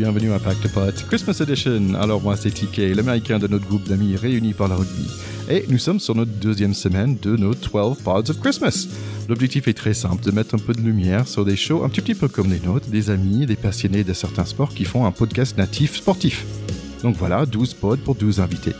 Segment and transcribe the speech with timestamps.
[0.00, 1.92] bienvenue à Pack Potes Christmas Edition.
[1.92, 5.06] Alors moi c'est TK, l'américain de notre groupe d'amis réunis par la rugby.
[5.50, 8.88] Et nous sommes sur notre deuxième semaine de nos 12 Pods of Christmas.
[9.28, 12.00] L'objectif est très simple, de mettre un peu de lumière sur des shows un petit,
[12.00, 15.12] petit peu comme les nôtres, des amis, des passionnés de certains sports qui font un
[15.12, 16.46] podcast natif sportif.
[17.02, 18.72] Donc voilà, 12 pods pour 12 invités.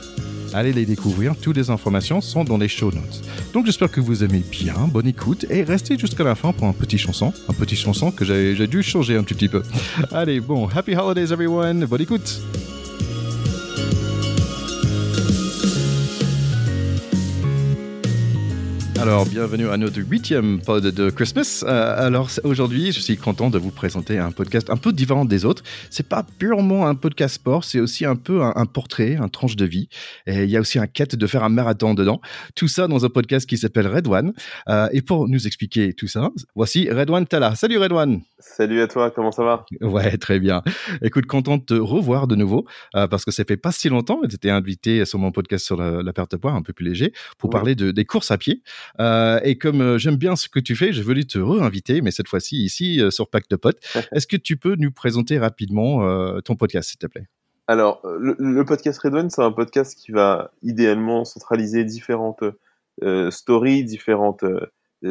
[0.53, 3.23] Allez les découvrir, toutes les informations sont dans les show notes.
[3.53, 6.73] Donc j'espère que vous aimez bien, bonne écoute et restez jusqu'à la fin pour un
[6.73, 7.33] petit chanson.
[7.49, 9.63] Un petit chanson que j'ai dû changer un petit peu.
[10.13, 12.41] Allez, bon, happy holidays everyone, bonne écoute
[19.01, 21.65] Alors, bienvenue à notre huitième pod de Christmas.
[21.67, 25.47] Euh, alors, aujourd'hui, je suis content de vous présenter un podcast un peu différent des
[25.47, 25.63] autres.
[25.89, 29.65] C'est pas purement un podcast sport, c'est aussi un peu un, portrait, un tranche de
[29.65, 29.89] vie.
[30.27, 32.21] Et il y a aussi un quête de faire un marathon dedans.
[32.55, 34.35] Tout ça dans un podcast qui s'appelle Red One.
[34.69, 37.55] Euh, et pour nous expliquer tout ça, voici Red One Tala.
[37.55, 38.21] Salut Red One.
[38.39, 39.65] Salut à toi, comment ça va?
[39.81, 40.63] Ouais, très bien.
[41.01, 44.21] Écoute, content de te revoir de nouveau euh, parce que ça fait pas si longtemps.
[44.29, 47.15] Tu étais invité sur mon podcast sur la, perte de poids, un peu plus léger,
[47.39, 48.63] pour parler de, des courses à pied.
[48.99, 52.11] Euh, et comme euh, j'aime bien ce que tu fais, j'ai voulu te réinviter, mais
[52.11, 53.81] cette fois-ci ici euh, sur Pack de Potes.
[54.13, 57.27] Est-ce que tu peux nous présenter rapidement ton podcast, s'il te plaît?
[57.67, 62.43] Alors, le, podcast Red One, c'est un podcast qui va idéalement centraliser différentes
[63.31, 64.45] stories, différentes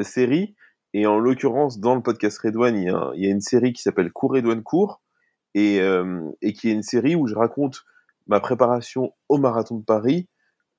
[0.04, 0.56] séries.
[0.94, 3.42] Et en l'occurrence, dans le podcast Red One, il y a, il y a une
[3.42, 5.02] série qui s'appelle Cours Red One Cours,
[5.56, 5.80] et,
[6.42, 7.86] et qui est une série où je raconte
[8.28, 10.28] ma préparation au marathon de Paris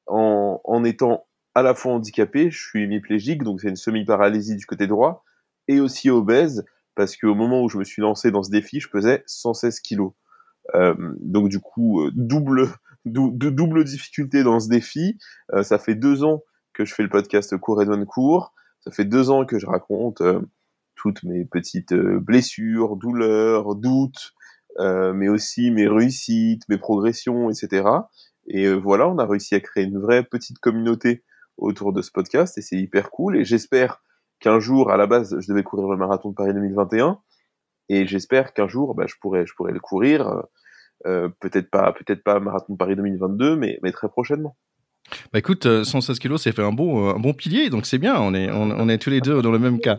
[0.07, 4.67] en, en étant à la fois handicapé, je suis hémiplégique, donc c'est une semi-paralysie du
[4.67, 5.25] côté droit,
[5.69, 8.89] et aussi obèse, parce qu'au moment où je me suis lancé dans ce défi, je
[8.89, 10.13] pesais 116 kilos.
[10.75, 12.69] Euh, donc du coup, euh, double,
[13.05, 15.19] double difficulté dans ce défi.
[15.55, 18.53] Euh, ça fait deux ans que je fais le podcast Cours et non cours.
[18.81, 20.23] Ça fait deux ans que je raconte
[20.95, 24.33] toutes mes petites blessures, douleurs, doutes,
[24.79, 27.87] mais aussi mes réussites, mes progressions, etc.
[28.47, 31.25] Et voilà, on a réussi à créer une vraie petite communauté
[31.57, 33.37] autour de ce podcast et c'est hyper cool.
[33.37, 34.03] Et j'espère
[34.41, 37.21] qu'un jour, à la base, je devais courir le marathon de Paris 2021
[37.91, 40.27] et j'espère qu'un jour, bah, je pourrais, je pourrais le courir.
[40.29, 40.43] Euh,
[41.07, 44.57] euh, peut-être pas, peut-être pas marathon de Paris 2022, mais, mais très prochainement.
[45.33, 48.21] Bah écoute, 116 euh, kilos, c'est fait un bon, un bon pilier, donc c'est bien,
[48.21, 49.99] on est, on, est tous les deux dans le même cas.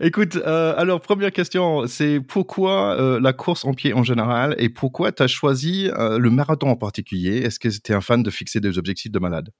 [0.00, 5.22] Écoute, alors première question, c'est pourquoi la course en pied en général et pourquoi tu
[5.22, 7.38] as choisi le marathon en particulier?
[7.38, 9.50] Est-ce que tu es un fan de fixer des objectifs de malade?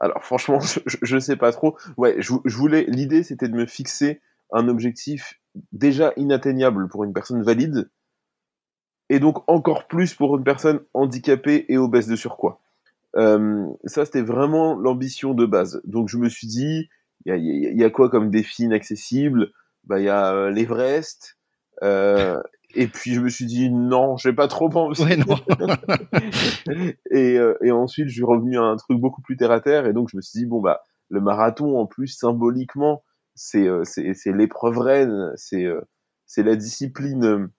[0.00, 0.60] Alors franchement,
[1.02, 1.76] je, ne sais pas trop.
[1.96, 2.84] Ouais, je, voulais.
[2.88, 4.20] L'idée, c'était de me fixer
[4.52, 5.40] un objectif
[5.72, 7.90] déjà inatteignable pour une personne valide,
[9.10, 12.60] et donc encore plus pour une personne handicapée et obèse de surpoids.
[13.16, 15.80] Euh, ça, c'était vraiment l'ambition de base.
[15.84, 16.88] Donc je me suis dit,
[17.24, 19.52] il y a, quoi comme défi inaccessible?
[19.84, 21.38] Bah, il y a euh, l'Everest.
[21.82, 22.40] Euh,
[22.78, 25.02] et puis je me suis dit non, j'ai pas trop envie.
[25.02, 25.36] Ouais, non.
[27.10, 29.86] et, euh, et ensuite je suis revenu à un truc beaucoup plus terre à terre
[29.86, 33.02] et donc je me suis dit bon bah le marathon en plus symboliquement
[33.34, 35.80] c'est euh, c'est c'est l'épreuve reine, c'est euh,
[36.26, 37.50] c'est la discipline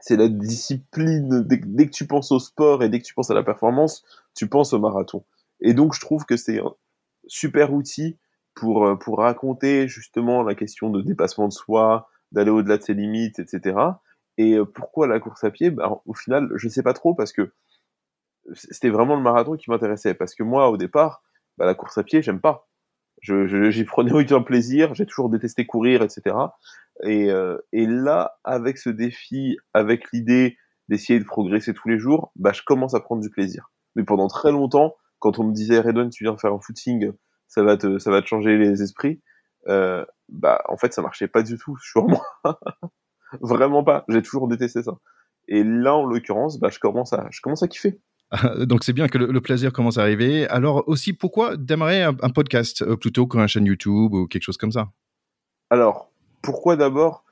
[0.00, 3.30] c'est la discipline dès, dès, que tu penses au sport et dès que tu penses
[3.30, 4.04] à la performance,
[4.34, 5.24] tu penses au marathon.
[5.60, 6.74] Et donc je trouve que c'est un
[7.26, 8.16] super outil
[8.54, 13.40] pour pour raconter justement la question de dépassement de soi, d'aller au-delà de ses limites,
[13.40, 13.74] etc.
[14.38, 15.70] Et euh, pourquoi la course à pied?
[15.70, 17.52] Bah, Au final, je sais pas trop parce que
[18.52, 20.14] c'était vraiment le marathon qui m'intéressait.
[20.14, 21.22] Parce que moi, au départ,
[21.58, 22.68] bah, la course à pied, j'aime pas.
[23.22, 26.36] Je, j'y prenais aucun plaisir, j'ai toujours détesté courir, etc.
[27.04, 30.56] Et, euh, et là, avec ce défi, avec l'idée
[30.88, 33.70] d'essayer de progresser tous les jours, bah, je commence à prendre du plaisir.
[33.96, 37.12] Mais pendant très longtemps, quand on me disait Redon, tu viens faire un footing,
[37.48, 39.20] ça va te, ça va te changer les esprits,
[39.68, 42.24] euh, bah en fait ça marchait pas du tout sur moi.
[43.40, 44.04] Vraiment pas.
[44.08, 44.98] J'ai toujours détesté ça.
[45.48, 48.00] Et là, en l'occurrence, bah, je commence à, je commence à kiffer.
[48.60, 50.48] Donc c'est bien que le, plaisir commence à arriver.
[50.48, 54.72] Alors aussi, pourquoi démarrer un, podcast euh, plutôt qu'une chaîne YouTube ou quelque chose comme
[54.72, 54.90] ça?
[55.70, 56.10] Alors,
[56.42, 57.24] pourquoi d'abord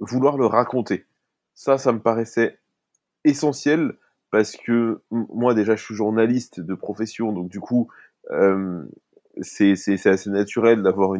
[0.00, 1.06] vouloir le raconter?
[1.54, 2.58] Ça, ça me paraissait
[3.24, 3.98] essentiel
[4.30, 7.88] parce que moi déjà, je suis journaliste de profession, donc du coup,
[8.30, 8.82] euh,
[9.42, 9.72] c'est
[10.06, 11.14] assez naturel d'avoir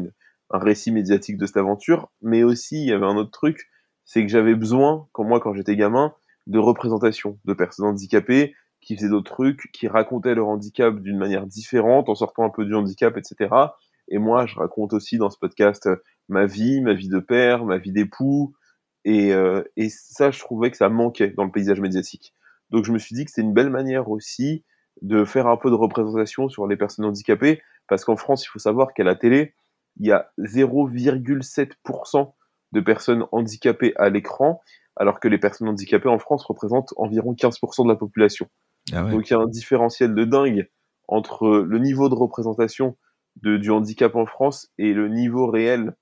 [0.50, 2.10] un récit médiatique de cette aventure.
[2.22, 3.69] Mais aussi, il y avait un autre truc,
[4.10, 6.12] c'est que j'avais besoin, comme moi quand j'étais gamin,
[6.48, 11.46] de représentation de personnes handicapées qui faisaient d'autres trucs, qui racontaient leur handicap d'une manière
[11.46, 13.54] différente, en sortant un peu du handicap, etc.
[14.08, 15.94] Et moi, je raconte aussi dans ce podcast euh,
[16.28, 18.52] ma vie, ma vie de père, ma vie d'époux,
[19.04, 22.34] et, euh, et ça, je trouvais que ça manquait dans le paysage médiatique.
[22.70, 24.64] Donc je me suis dit que c'est une belle manière aussi
[25.02, 28.58] de faire un peu de représentation sur les personnes handicapées, parce qu'en France, il faut
[28.58, 29.54] savoir qu'à la télé,
[30.00, 32.32] il y a 0,7%
[32.72, 34.60] de personnes handicapées à l'écran,
[34.96, 38.48] alors que les personnes handicapées en France représentent environ 15% de la population.
[38.92, 40.68] Ah Donc il y a un différentiel de dingue
[41.08, 42.96] entre le niveau de représentation
[43.42, 45.94] de, du handicap en France et le niveau réel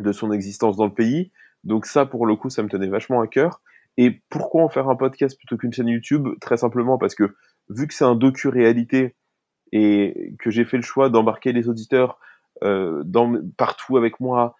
[0.00, 1.32] de son existence dans le pays.
[1.62, 3.60] Donc ça, pour le coup, ça me tenait vachement à cœur.
[3.96, 6.28] Et pourquoi en faire un podcast plutôt qu'une chaîne YouTube?
[6.40, 7.34] Très simplement parce que
[7.68, 9.14] vu que c'est un docu-réalité
[9.72, 12.18] et que j'ai fait le choix d'embarquer les auditeurs
[12.62, 14.56] euh, dans, partout avec moi,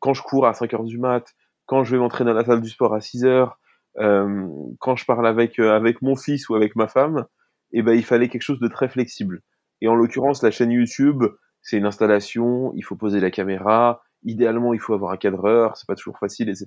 [0.00, 1.34] quand je cours à 5 heures du mat,
[1.66, 3.58] quand je vais m'entraîner à la salle du sport à 6 heures,
[3.98, 7.26] euh, quand je parle avec, euh, avec mon fils ou avec ma femme,
[7.72, 9.42] eh ben, il fallait quelque chose de très flexible.
[9.80, 11.24] Et en l'occurrence, la chaîne YouTube,
[11.60, 15.86] c'est une installation, il faut poser la caméra, idéalement, il faut avoir un cadreur, c'est
[15.86, 16.66] pas toujours facile, etc.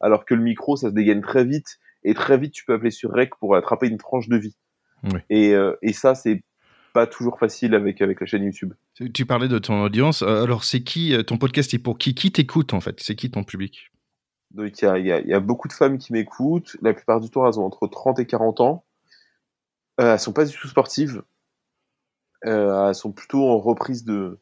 [0.00, 2.90] Alors que le micro, ça se dégaine très vite, et très vite, tu peux appeler
[2.90, 4.56] sur Rec pour attraper une tranche de vie.
[5.28, 6.42] Et, euh, et ça, c'est
[6.94, 8.72] pas toujours facile avec, avec la chaîne YouTube.
[9.12, 10.22] Tu parlais de ton audience.
[10.22, 12.14] Alors, c'est qui ton podcast est pour qui?
[12.14, 13.00] Qui t'écoute en fait?
[13.00, 13.90] C'est qui ton public?
[14.52, 16.76] Donc il y a, y, a, y a, beaucoup de femmes qui m'écoutent.
[16.80, 18.84] La plupart du temps, elles ont entre 30 et 40 ans.
[20.00, 21.22] Euh, elles sont pas du tout sportives.
[22.46, 24.38] Euh, elles sont plutôt en reprise de.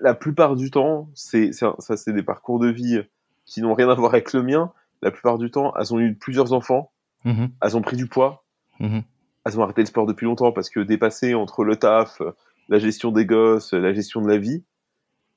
[0.00, 3.00] La plupart du temps, c'est ça, c'est des parcours de vie
[3.46, 4.72] qui n'ont rien à voir avec le mien.
[5.00, 6.90] La plupart du temps, elles ont eu plusieurs enfants.
[7.24, 8.44] Mmh elles ont pris du poids.
[8.80, 9.00] Mmh
[9.44, 12.22] elles ont arrêté le sport depuis longtemps parce que dépassées entre le taf,
[12.68, 14.64] la gestion des gosses, la gestion de la vie,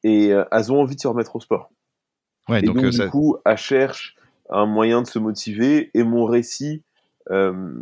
[0.03, 1.71] et euh, elles ont envie de se remettre au sport.
[2.47, 4.15] Ouais, et donc, euh, du coup, elle cherche
[4.49, 6.83] un moyen de se motiver et mon récit
[7.31, 7.73] euh,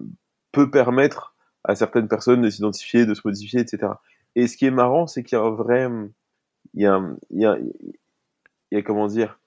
[0.54, 1.36] peut permettre
[1.66, 3.94] à certaines personnes de s'identifier, de se modifier, etc.
[4.36, 5.90] Et ce qui est marrant, c'est qu'il y a un vrai,
[6.74, 9.40] il y a, il y a, il y a comment dire,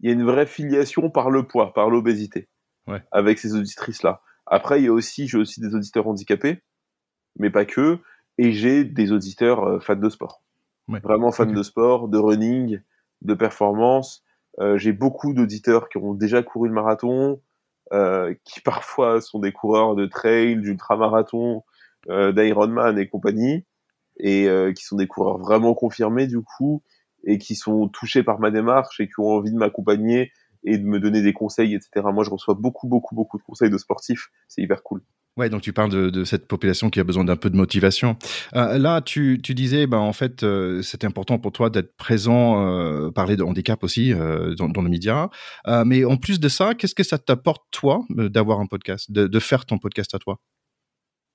[0.00, 2.48] il y a une vraie filiation par le poids, par l'obésité,
[2.86, 3.02] ouais.
[3.12, 4.22] avec ces auditrices-là.
[4.46, 6.62] Après, il y a aussi, j'ai aussi des auditeurs handicapés,
[7.38, 7.98] mais pas que,
[8.38, 10.42] et j'ai des auditeurs euh, fans de sport.
[10.88, 11.00] Ouais.
[11.00, 12.80] Vraiment fans de sport, de running,
[13.22, 14.22] de performance,
[14.60, 17.40] euh, j'ai beaucoup d'auditeurs qui ont déjà couru le marathon,
[17.92, 21.64] euh, qui parfois sont des coureurs de trail, d'ultramarathon,
[22.08, 23.64] euh, d'Ironman et compagnie,
[24.18, 26.82] et euh, qui sont des coureurs vraiment confirmés du coup,
[27.24, 30.30] et qui sont touchés par ma démarche et qui ont envie de m'accompagner
[30.66, 32.06] et de me donner des conseils, etc.
[32.12, 34.28] Moi, je reçois beaucoup, beaucoup, beaucoup de conseils de sportifs.
[34.48, 35.02] C'est hyper cool.
[35.36, 38.16] Ouais, donc tu parles de, de, cette population qui a besoin d'un peu de motivation.
[38.54, 42.66] Euh, là, tu, tu disais, ben, en fait, euh, c'était important pour toi d'être présent,
[42.66, 45.28] euh, parler de handicap aussi euh, dans, dans, le média.
[45.84, 49.38] Mais en plus de ça, qu'est-ce que ça t'apporte, toi, d'avoir un podcast, de, de,
[49.38, 50.40] faire ton podcast à toi?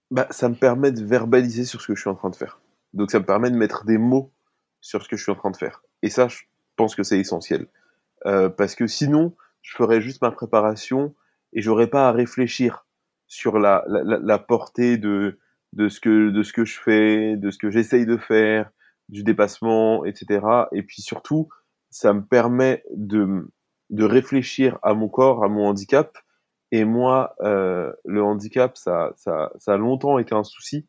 [0.09, 2.59] Bah, Ça me permet de verbaliser sur ce que je suis en train de faire.
[2.93, 4.33] Donc, ça me permet de mettre des mots
[4.81, 5.83] sur ce que je suis en train de faire.
[6.01, 6.39] Et ça, je
[6.75, 7.67] pense que c'est essentiel.
[8.23, 11.15] Parce que sinon, je ferais juste ma préparation
[11.53, 12.85] et j'aurais pas à réfléchir
[13.27, 15.39] sur la, la, la, portée de,
[15.73, 18.71] de, ce que, de ce que je fais, de ce que j'essaye de faire,
[19.09, 20.45] du dépassement, etc.
[20.73, 21.49] Et puis surtout,
[21.89, 23.49] ça me permet de,
[23.89, 26.17] de réfléchir à mon corps, à mon handicap.
[26.71, 30.87] Et moi, euh, le handicap, ça, ça, ça a longtemps été un souci.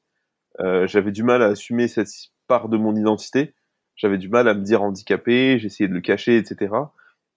[0.61, 2.09] Euh, j'avais du mal à assumer cette
[2.47, 3.55] part de mon identité.
[3.97, 6.75] J'avais du mal à me dire handicapé, j'essayais de le cacher, etc.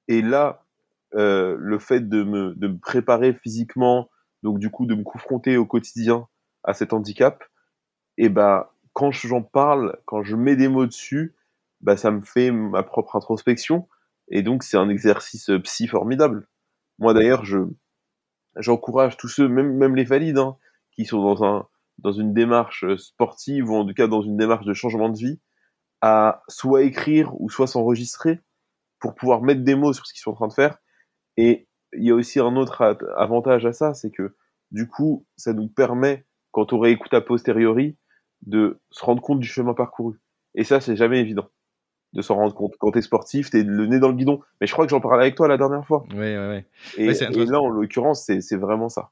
[0.07, 0.65] Et là,
[1.15, 4.09] euh, le fait de me, de me préparer physiquement,
[4.43, 6.27] donc du coup de me confronter au quotidien
[6.63, 7.43] à cet handicap,
[8.17, 11.35] et ben quand j'en parle, quand je mets des mots dessus,
[11.81, 13.87] bah ça me fait ma propre introspection
[14.29, 16.47] et donc c'est un exercice euh, psy formidable.
[16.99, 17.59] Moi d'ailleurs, je
[18.57, 20.57] j'encourage tous ceux, même même les valides, hein,
[20.91, 21.67] qui sont dans un
[21.99, 25.17] dans une démarche euh, sportive ou en tout cas dans une démarche de changement de
[25.17, 25.39] vie,
[26.01, 28.41] à soit écrire ou soit s'enregistrer
[29.05, 30.79] pour pouvoir mettre des mots sur ce qu'ils sont en train de faire.
[31.37, 34.35] Et il y a aussi un autre avantage à ça, c'est que
[34.71, 37.97] du coup, ça nous permet, quand on réécoute a posteriori,
[38.47, 40.19] de se rendre compte du chemin parcouru.
[40.55, 41.47] Et ça, c'est jamais évident
[42.13, 42.73] de s'en rendre compte.
[42.79, 44.39] Quand t'es sportif, t'es le nez dans le guidon.
[44.59, 46.03] Mais je crois que j'en parlais avec toi la dernière fois.
[46.11, 46.63] Oui, oui, oui.
[46.97, 49.11] Et, et là, en l'occurrence, c'est vraiment ça.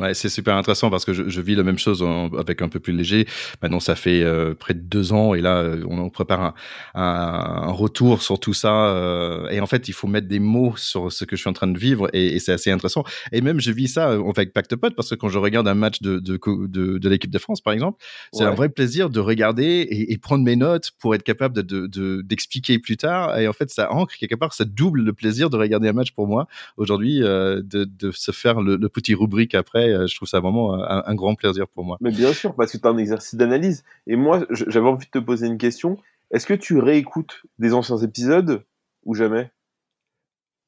[0.00, 2.02] Ouais, c'est super intéressant parce que je, je, vis la même chose
[2.38, 3.26] avec un peu plus léger.
[3.60, 6.54] Maintenant, ça fait euh, près de deux ans et là, euh, on, prépare un,
[6.94, 8.86] un, un, retour sur tout ça.
[8.86, 11.52] Euh, et en fait, il faut mettre des mots sur ce que je suis en
[11.52, 13.04] train de vivre et, et c'est assez intéressant.
[13.30, 16.00] Et même, je vis ça avec Pacte Pot parce que quand je regarde un match
[16.00, 18.02] de, de, de, de l'équipe de France, par exemple,
[18.32, 18.48] c'est ouais.
[18.48, 22.82] un vrai plaisir de regarder et, et, prendre mes notes pour être capable d'expliquer de,
[22.82, 23.38] plus tard.
[23.38, 26.12] Et en fait, ça ancre quelque part, ça double le plaisir de regarder un match
[26.12, 26.46] pour moi
[26.78, 30.40] aujourd'hui, euh, de, de se faire le, le petit rubrique après euh, je trouve ça
[30.40, 31.96] vraiment un, un, grand plaisir pour moi.
[32.00, 33.84] Mais bien sûr, parce que tu as un exercice d'analyse.
[34.06, 35.98] Et moi, j'avais envie de te poser une question.
[36.30, 38.64] Est-ce que tu réécoutes des anciens épisodes
[39.04, 39.50] ou jamais?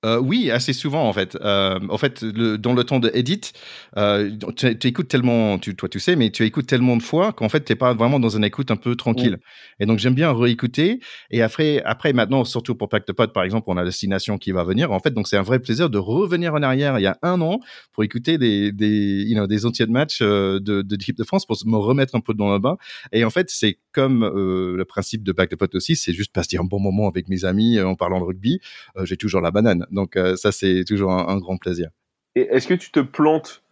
[0.05, 1.39] Euh, oui, assez souvent en fait.
[1.41, 3.53] Euh, en fait, le, dans le temps de edit,
[3.97, 7.33] euh, tu, tu, écoutes tellement, tu, toi tu sais, mais tu écoutes tellement de fois
[7.33, 9.39] qu'en fait t'es pas vraiment dans une écoute un peu tranquille.
[9.79, 10.99] Et donc j'aime bien réécouter.
[11.31, 14.51] Et après, après maintenant, surtout pour Pack de Pod par exemple, on a Destination qui
[14.51, 14.91] va venir.
[14.91, 17.41] En fait, donc c'est un vrai plaisir de revenir en arrière il y a un
[17.41, 17.61] an
[17.93, 21.47] pour écouter des des you know, des entiers de match de, de l'équipe de France
[21.47, 22.77] pour me remettre un peu dans le bain.
[23.13, 26.57] Et en fait, c'est comme le principe de Pack de Pod aussi, c'est juste passer
[26.57, 28.59] un bon moment avec mes amis en parlant de rugby.
[29.05, 29.87] J'ai toujours la banane.
[29.93, 31.91] Donc euh, ça, c'est toujours un, grand plaisir.
[32.35, 33.63] Et est-ce que tu te plantes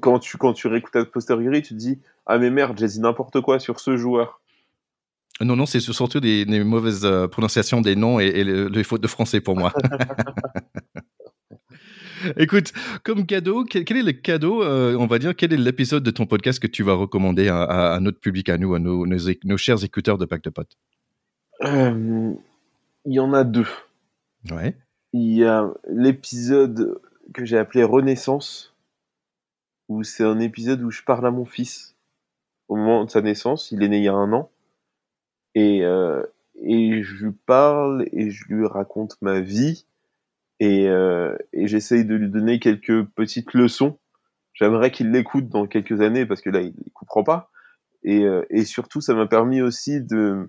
[0.00, 3.00] quand tu, quand tu réécoutes à posteriori, tu te dis Ah mais merde, j'ai dit
[3.00, 4.40] n'importe quoi sur ce joueur
[5.42, 9.40] non, non, c'est surtout des, mauvaises euh, prononciations des noms et, les, fautes de français
[9.40, 9.72] pour moi.
[12.36, 16.10] Écoute, comme cadeau, quel, est le cadeau, euh, on va dire, quel est l'épisode de
[16.10, 19.82] ton podcast que tu vas recommander à, notre public, à nous, à nos, nos, chers
[19.82, 20.76] écouteurs de Pacte de Potes
[21.62, 22.36] Il
[23.06, 23.68] y en a deux.
[24.50, 24.76] Ouais
[25.12, 27.00] il y a l'épisode
[27.34, 28.74] que j'ai appelé Renaissance,
[29.88, 31.96] où c'est un épisode où je parle à mon fils
[32.68, 33.72] au moment de sa naissance.
[33.72, 34.50] Il est né il y a un an.
[35.54, 36.22] Et, euh,
[36.62, 39.86] et je lui parle et je lui raconte ma vie.
[40.60, 43.98] Et, euh, et j'essaye de lui donner quelques petites leçons.
[44.52, 47.50] J'aimerais qu'il l'écoute dans quelques années parce que là, il ne comprend pas.
[48.04, 50.48] Et, euh, et surtout, ça m'a permis aussi de,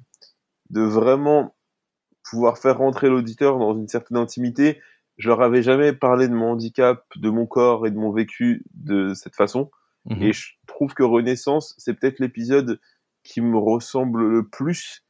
[0.70, 1.56] de vraiment
[2.24, 4.80] pouvoir faire rentrer l'auditeur dans une certaine intimité.
[5.18, 8.64] Je leur avais jamais parlé de mon handicap, de mon corps et de mon vécu
[8.74, 9.70] de cette façon.
[10.06, 10.24] Mhm.
[10.24, 12.80] Et je trouve que Renaissance, c'est peut-être l'épisode
[13.24, 15.06] qui me ressemble le plus.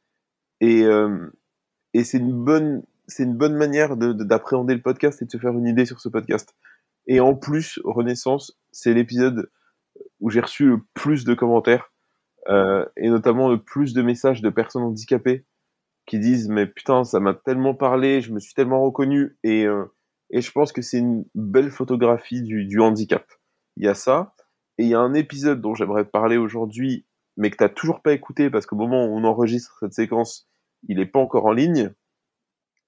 [0.60, 1.30] Et, euh,
[1.94, 5.52] et c'est une bonne, c'est une bonne manière d'appréhender le podcast et de se faire
[5.52, 6.54] une idée sur ce podcast.
[7.06, 9.50] Et en plus, Renaissance, c'est l'épisode
[10.20, 11.92] où j'ai reçu le plus de commentaires
[12.48, 15.44] euh, et notamment le plus de messages de personnes handicapées
[16.06, 19.84] qui disent mais putain ça m'a tellement parlé, je me suis tellement reconnu et euh,
[20.30, 23.26] et je pense que c'est une belle photographie du, du handicap.
[23.76, 24.34] Il y a ça
[24.78, 27.06] et il y a un épisode dont j'aimerais te parler aujourd'hui
[27.36, 30.48] mais que t'as toujours pas écouté parce qu'au moment où on enregistre cette séquence,
[30.88, 31.92] il est pas encore en ligne.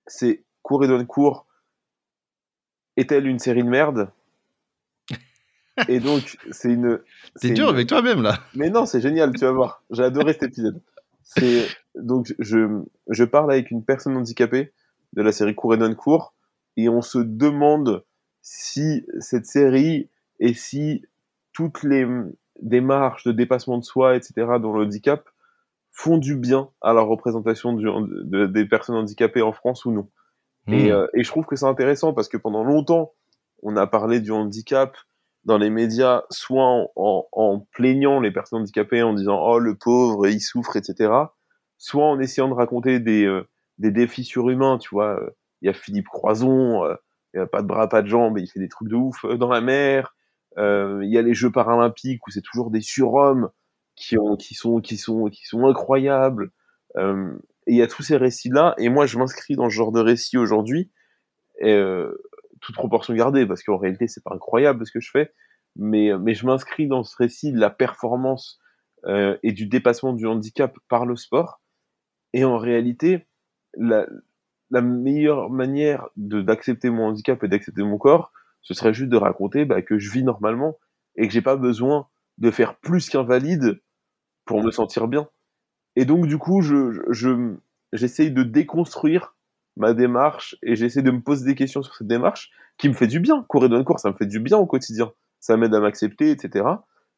[0.07, 1.47] C'est Cour et donne court.
[2.97, 4.11] Est-elle une série de merde?
[5.89, 7.01] Et donc c'est une.
[7.37, 8.39] C'est dur avec toi-même là.
[8.55, 9.83] Mais non, c'est génial, tu vas voir.
[9.91, 10.81] J'ai adoré cet épisode.
[11.25, 14.73] C'est donc je, je parle avec une personne handicapée
[15.15, 16.35] de la série Cour et non court
[16.77, 18.05] et on se demande
[18.43, 21.03] si cette série et si
[21.53, 22.07] toutes les
[22.61, 24.33] démarches de dépassement de soi, etc.
[24.61, 25.29] dans le handicap
[25.91, 27.89] font du bien à la représentation du,
[28.49, 30.09] des personnes handicapées en France ou non.
[30.67, 30.93] Et, hmm.
[30.93, 33.13] euh, et, je trouve que c'est intéressant parce que pendant longtemps,
[33.63, 34.97] on a parlé du handicap
[35.45, 40.27] dans les médias, soit en, en, plaignant les personnes handicapées, en disant oh le pauvre,
[40.27, 41.13] il souffre, etc.
[41.79, 43.49] Soit en essayant de raconter des, euh,
[43.79, 45.21] des défis surhumains, tu vois.
[45.61, 46.95] Il y a Philippe Croison, euh,
[47.35, 49.25] il a pas de bras, pas de jambes, et il fait des trucs de ouf
[49.25, 50.15] euh, dans la mer.
[50.57, 53.51] Il y a les Jeux paralympiques où c'est toujours des surhommes
[53.97, 56.53] qui, ont, qui, sont, qui, sont, qui sont incroyables.
[56.97, 57.03] et
[57.67, 60.39] il y a tous ces récits-là, et moi je m'inscris dans ce genre de récit
[60.39, 60.93] aujourd'hui.
[61.63, 62.17] Euh,
[62.65, 65.33] toute proportion gardée, parce qu'en réalité, c'est pas incroyable ce que je fais,
[65.77, 68.59] mais, mais je m'inscris dans ce récit de la performance
[69.07, 71.61] euh, et du dépassement du handicap par le sport.
[72.33, 73.27] Et en réalité,
[73.77, 74.07] la,
[74.71, 79.83] meilleure manière d'accepter mon handicap et d'accepter mon corps, ce serait juste de raconter bah,
[79.83, 80.79] que je vis normalement
[81.17, 83.81] et que j'ai pas besoin de faire plus qu'invalide
[84.47, 85.29] pour me sentir bien.
[85.97, 87.57] Et donc, du coup, je,
[87.93, 89.34] j'essaye de déconstruire
[89.77, 93.07] ma démarche et j'essaie de me poser des questions sur cette démarche qui me fait
[93.07, 93.45] du bien.
[93.49, 95.13] Courir une course, ça me fait du bien au quotidien.
[95.41, 96.67] Ça m'aide à m'accepter, etc.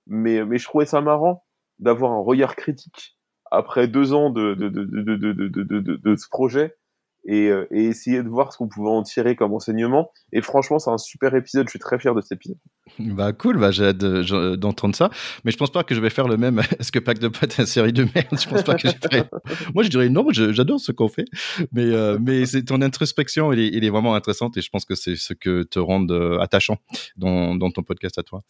[0.06, 1.44] Mais, mais je trouvais ça marrant
[1.78, 3.16] d'avoir un regard critique
[3.50, 6.76] après deux ans de, de, de, de, de ce projet
[7.26, 10.10] et, euh, et, essayer de voir ce qu'on pouvait en tirer comme enseignement.
[10.32, 11.66] Et franchement, c'est un super épisode.
[11.66, 12.58] Je suis très fier de cet épisode.
[12.98, 15.10] Bah cool, bah, j'ai hâte d'entendre ça.
[15.44, 16.60] Mais je pense pas que je vais faire le même.
[16.78, 18.38] Est-ce que Pack de Potes est une série de merde?
[18.38, 19.24] Je pense pas que je ferai.
[19.74, 20.26] Moi, je dirais non.
[20.30, 21.26] J'adore ce qu'on fait.
[21.72, 24.94] Mais euh, mais ton introspection, il est, il est, vraiment intéressante et je pense que
[24.94, 26.78] c'est ce que te rend euh, attachant
[27.16, 28.42] dans, dans ton podcast à toi.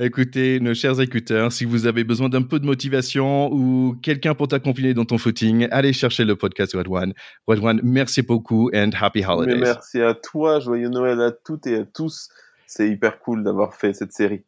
[0.00, 4.46] Écoutez, nos chers écouteurs, si vous avez besoin d'un peu de motivation ou quelqu'un pour
[4.46, 7.14] t'accompagner dans ton footing, allez chercher le podcast Red One.
[7.48, 9.56] Red One, merci beaucoup and happy holidays.
[9.56, 12.28] Mais merci à toi, joyeux Noël à toutes et à tous.
[12.68, 14.44] C'est hyper cool d'avoir fait cette série.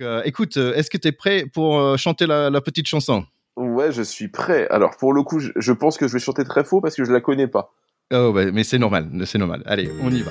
[0.00, 3.26] Euh, écoute, euh, est-ce que tu es prêt pour euh, chanter la, la, petite chanson?
[3.56, 4.66] Ouais, je suis prêt.
[4.70, 7.04] Alors pour le coup, je, je, pense que je vais chanter très faux parce que
[7.04, 7.74] je la connais pas.
[8.10, 9.62] Oh, bah, mais c'est normal, c'est normal.
[9.66, 10.30] Allez, on y va.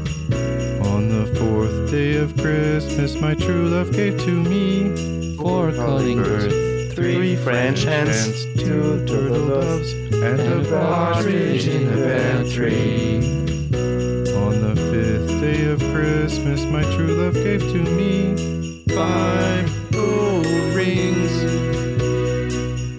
[1.41, 7.35] The fourth day of Christmas, my true love gave to me four calling birds, three
[7.35, 13.17] French hens, two turtle doves, and a partridge in a pear tree.
[14.35, 18.35] On the fifth day of Christmas, my true love gave to me
[18.89, 20.45] five gold
[20.75, 21.41] rings,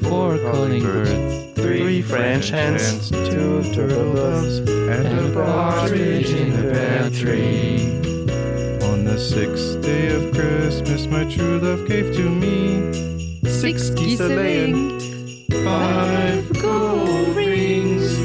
[0.03, 7.09] four calling birds, three French hens, two turtle doves, and a partridge in a pear
[7.11, 8.03] tree.
[8.03, 8.12] On
[9.13, 12.91] the sixth day of Christmas, my true love gave to me
[13.45, 14.99] Six geese a laying,
[15.65, 18.17] five gold rings,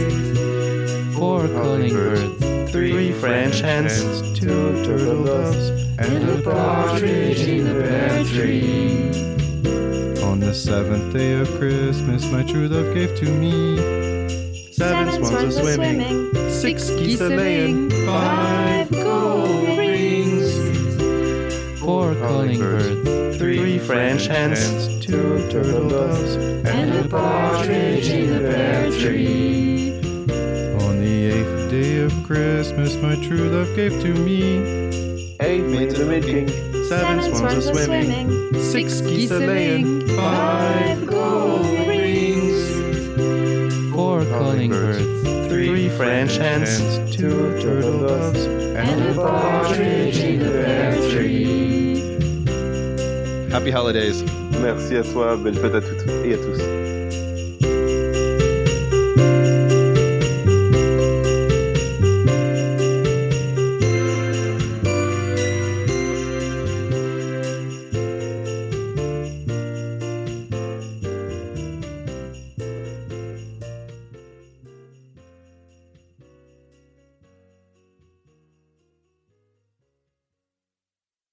[1.13, 8.23] four calling birds, three French hens, two turtle doves, and a partridge in a pear
[8.23, 9.09] tree.
[10.23, 13.75] On the seventh day of Christmas, my true love gave to me
[14.71, 19.86] seven swans a swimming, six geese a laying, five gold rings,
[21.87, 28.91] four calling birds, three French hens, two turtle doves, and a partridge in a pear
[28.91, 29.93] tree.
[30.83, 34.57] On the eighth day of Christmas, my true love gave to me
[35.39, 36.49] Eight maids a milking,
[36.89, 42.67] Seven swans a swimming, six geese a laying, five gold rings,
[43.95, 45.16] four calling birds, three
[45.97, 46.77] French hens,
[47.15, 51.97] two turtle doves, and a partridge in a pear tree.
[53.49, 54.23] Happy holidays!
[54.61, 56.96] Merci à toi, belle fête à toutes et à tous.